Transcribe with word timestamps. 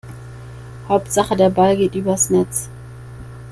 Hauptsache 0.87 1.35
der 1.35 1.51
Ball 1.51 1.77
geht 1.77 1.93
übers 1.93 2.31
Netz. 2.31 2.69